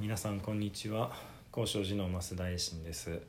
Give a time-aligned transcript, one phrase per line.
[0.00, 1.10] 皆さんこんにちは。
[1.50, 3.20] 高尚寺の増田衛進です。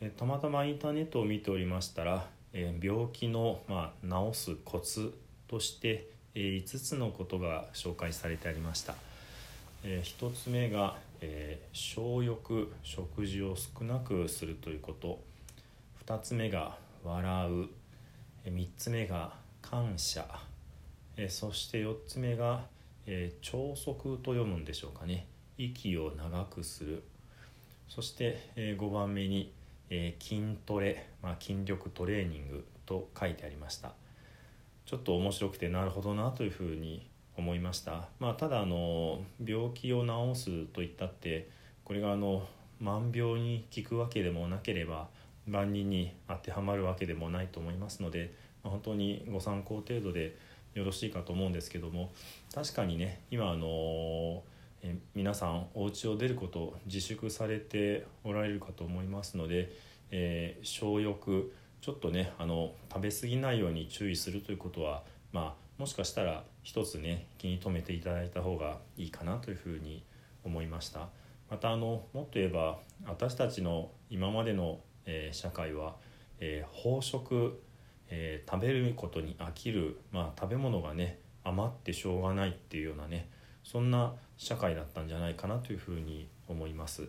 [0.00, 5.12] えたまたまインターネットを見ておりましたら、え病気の、まあ、治すコツ
[5.48, 8.94] として、え5つのことが紹介されてありました、
[9.84, 15.20] え1つ目が、え小欲食事を少なくするということ。
[16.06, 17.68] 2つ目が笑う、
[18.46, 20.24] え3つ目が感謝、
[21.18, 22.64] えそして4つ目が、
[23.04, 25.26] え朝息と読むんでしょうかね。
[25.58, 27.02] 息を長くする。
[27.88, 29.52] そして、え5番目に、
[29.90, 33.92] えー、筋トレ、まあ、筋力トレーニングと書いてありました。
[34.86, 37.06] ちょっと面白くてなるほどなというふうに
[37.36, 41.48] 思いました、まあ、ただあの病気を治すといったって
[41.84, 42.46] これがあの
[42.80, 45.08] 万病に効くわけでもなければ
[45.46, 50.36] 万人に当てはまるわけでもないと思いますので、まあ、本当にご参考程度で
[50.74, 52.12] よろしいかと思うんですけども
[52.54, 54.42] 確かにね今あの
[54.82, 59.72] え皆さんお家を出ること自粛されておられるかと思いますので、
[60.10, 70.04] えー、小欲ちょっとねあの食べ過ぎないように注意するということはまあもしかしたら一つね気に留めていただいた方がいいかなというふうに
[70.44, 71.08] 思いました。
[71.50, 75.96] またあのもっと言えば私たちの今までの、えー、社会は、
[76.40, 77.60] えー、飽食、
[78.08, 83.28] えー、食べることに飽きる、まあ、食べ物がね余ってしょうがないっていうようなね
[83.64, 87.08] そんな社会だったんじゃないかなというふうに思います。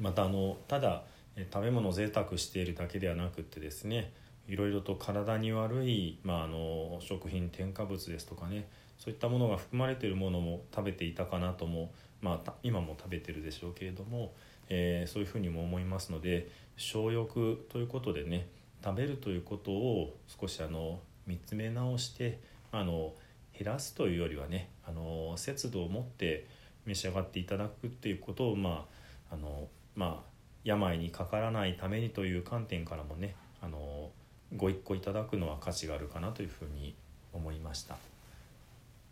[0.00, 1.04] またあのただ
[1.52, 4.12] 食べ物を贅沢しているだけではなくってですね
[4.48, 14.32] いろいろと体に悪い、まあ、あの食品添加物ですとかねそういったものが含まれているものも食べていたかなとも、まあ、今も食べてるでしょうけれども、
[14.68, 18.48] えー、そういうふうにも思いますので小欲ということでね
[18.82, 22.38] 食べるということを少しあの見つめ直して
[22.72, 23.12] あの
[23.58, 26.46] 減らすというよりはねあの節度を持って
[26.84, 28.86] 召し上がっていただくっていうことをま
[29.30, 30.30] ああのまあ
[30.64, 34.10] 病にかからないためにという観点からもねあの
[34.56, 36.94] ご一個いただくのは価値があるかなというふうに
[37.32, 37.96] 思いました。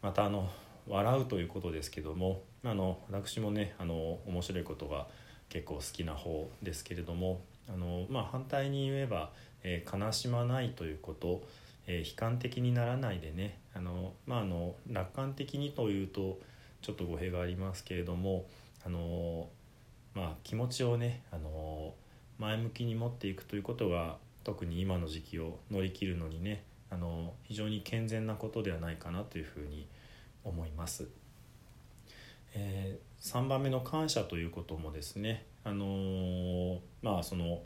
[0.02, 0.48] またあの
[0.86, 5.06] 笑うということですけどもあの私もねあの面白いことが
[5.48, 7.40] 結構好きな方ですけれども
[7.72, 9.30] あの、まあ、反対に言えば、
[9.62, 11.42] えー、悲しまないということ
[11.86, 16.38] えー、悲観的にならないでねあの、まあ、あの楽観的にというと
[16.82, 18.46] ちょっと語弊がありますけれども
[18.84, 19.48] あの、
[20.14, 21.94] まあ、気持ちをねあの
[22.38, 29.88] 前向きに持っていくということが特に今の時期を乗り切るのにねあの非常に健全なことではないかなというふうに
[30.44, 31.08] 思います。
[32.54, 37.62] えー、3番目の感謝ということもですねあのまあその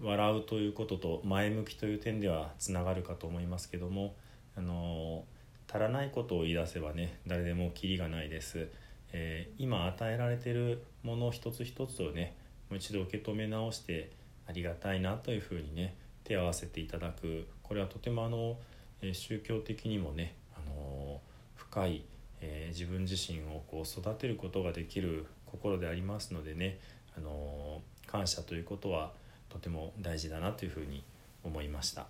[0.00, 4.14] 笑うということと前向きという点ではつながるかと思いますけども
[4.56, 5.24] あの
[5.68, 8.68] 足らないことを言い出せばね誰でもキリがないです、
[9.12, 12.36] えー、今与えられてるもの一つ一つをね
[12.68, 14.10] もう一度受け止め直して
[14.48, 15.96] ありがたいなというふうにね
[16.26, 17.46] 手を合わせていただく。
[17.62, 18.58] これはとてもあの、
[19.00, 21.20] え、宗教的にもね、あの
[21.54, 22.04] 深い、
[22.40, 26.80] え、自分自身をこう育てることができる心でありますのでね、
[27.16, 29.12] あの感謝ということは
[29.56, 31.02] とても大事だなというふうに
[31.42, 32.06] 思いました、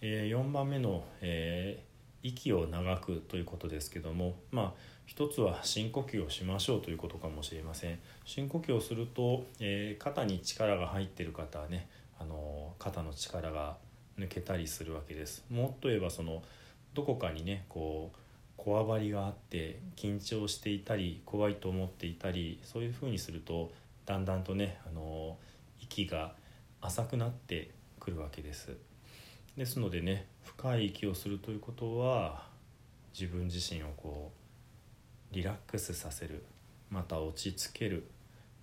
[0.00, 4.72] えー、4番目の、えー、息を長くということですけどもまあ
[5.06, 8.00] 一つは深呼吸をしましょうということかもしれません。
[8.24, 11.88] 深呼吸をすると、えー、肩に力が入っている方はね
[12.18, 13.76] あの肩の力が
[14.18, 15.44] 抜けたりするわけです。
[15.48, 16.42] もっと言えばその
[16.94, 18.18] どこかにねこう
[18.56, 23.70] こわばりがあって緊張していたり怖いと思っていたりそういうふうにすると
[24.06, 25.36] だんだんとねあの
[25.80, 26.32] 息が
[26.86, 28.76] 浅くなってくるわけです。
[29.56, 32.46] ですのでね深い息をするということは
[33.18, 34.32] 自分自身をこ
[35.32, 36.44] うリラックスさせる。
[36.90, 38.06] また落ち着ける。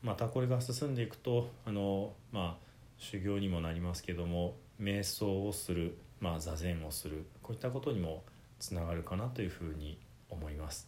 [0.02, 2.66] またこれが進んでいくとあのまあ
[2.98, 7.26] 修行にもなりますけども瞑想をする、まあ、座禅をする。
[7.42, 8.24] こういったことにも
[8.60, 9.98] つながるかなというふうに
[10.30, 10.88] 思います。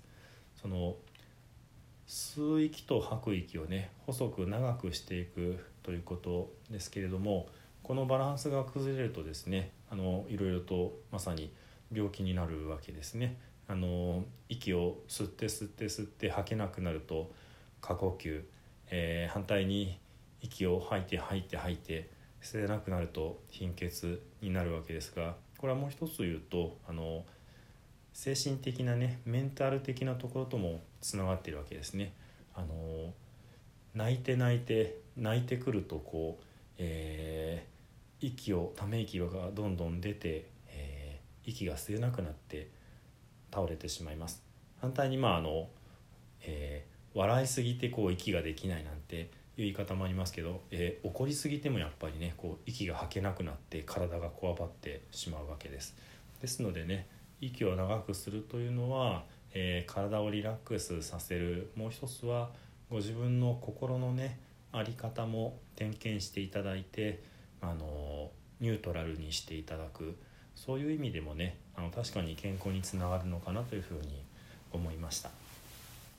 [0.61, 0.95] その
[2.07, 7.47] 吸う息と吐く息をね細く長くしていくということですけれども
[7.83, 11.51] このバランスが崩れるとですねあのいろいろとまさに
[11.91, 13.37] 病気になるわけですね。
[13.67, 17.31] あの息を吸って吸って吸って吐けなくなると
[17.81, 18.43] 過呼吸、
[18.91, 19.99] えー、反対に
[20.41, 22.09] 息を吐いて吐いて吐いて
[22.41, 27.25] 吸えなくなると貧血になるわけですがこれはもう一つ言うとあの
[28.13, 32.13] 精神的なねメンタル的なところともつながっているわけですね。
[32.55, 33.13] あの
[33.93, 36.43] 泣いて泣いて泣いてくるとこう、
[36.77, 42.69] えー、息をため息がどんどん出て、えー、息が吸えなくなって
[43.53, 44.43] 倒れてしまいます
[44.81, 45.69] 反対にまああの、
[46.41, 49.27] えー、笑いすぎてこう息ができないなんていう
[49.57, 55.95] 言い方もありますけど、えー、怒りすぎてもやっぱりねこう息が吐けなくなって体がこわばってしまうわけです
[56.41, 57.07] ですのでね
[57.39, 59.25] 息を長くするというのは、
[59.57, 62.49] えー、体をリラックスさせるもう一つは
[62.91, 64.37] ご自分の心のね
[64.73, 67.23] 在り方も点検していただいて
[67.61, 68.29] あの
[68.59, 70.15] ニュートラルにしていただく
[70.55, 74.21] そういう意味でもねあの確かに健康につながるのかなというふうに
[74.71, 75.29] 思いました。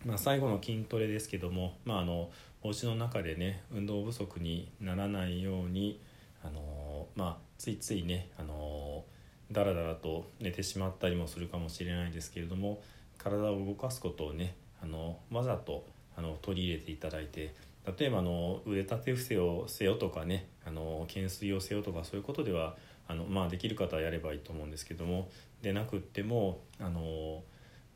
[0.05, 2.31] まあ、最後の筋トレですけども、まあ、あの
[2.63, 6.01] お家の中でね運動不足にならないように
[6.45, 9.05] あの、まあ、ついついねあの
[9.51, 12.81] だらだらと寝てしまったりもするかもしれないですけれども
[13.27, 15.85] 体を動かすことをねあのわざと
[16.17, 17.55] あの取り入れていただいて
[17.99, 22.77] 例えばあの腕立て伏せをせよとかねあの懸垂をせよとかそういうことでは
[23.09, 25.29] あの、まあ、できる方はやればいいと思うんですけども
[25.63, 27.43] でなくってもあの、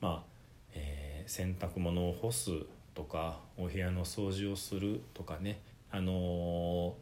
[0.01, 0.23] まあ
[0.75, 2.51] えー、洗濯物を干す
[2.95, 5.61] とかお部屋の掃除をするとかね
[5.93, 6.95] あの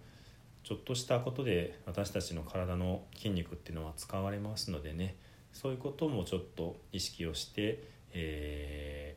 [0.64, 5.16] ちょっとしたことで私たちの体の筋肉っていうのは使われますのでね
[5.52, 7.82] そういうこともちょっと意識をして、
[8.14, 9.16] え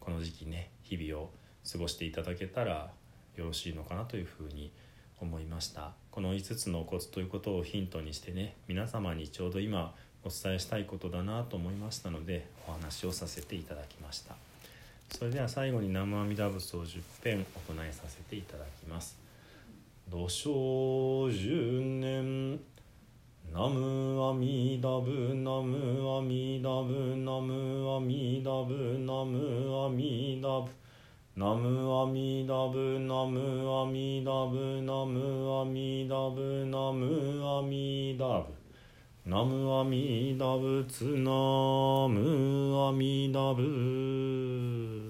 [0.00, 1.30] ー、この時期ね日々を
[1.70, 2.90] 過ごしていただけたら
[3.36, 4.72] よろしいのかなというふうに
[5.20, 5.92] 思いました。
[6.10, 9.94] この5つのコツということをヒントにしてね皆様にちょうど今
[10.24, 14.34] お伝えしたいことだなと思いましたのでお話をさせていただきました。
[15.10, 19.18] それでは最後に南無阿弥陀仏を10編行いさせていただきます。
[20.08, 22.39] 土生十年
[23.52, 30.70] ナムアミダブナムアミダブナムアミダブナムアミダブ。
[31.34, 38.44] ナムアミダブナムアミダブナムアミダブナムアミダブ。
[39.26, 45.09] ナムアミダブツナムアミダブ。